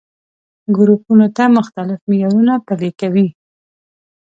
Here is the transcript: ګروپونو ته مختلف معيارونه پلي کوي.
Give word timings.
ګروپونو 0.77 1.27
ته 1.35 1.43
مختلف 1.57 1.99
معيارونه 2.09 2.53
پلي 2.67 2.91
کوي. 2.99 3.27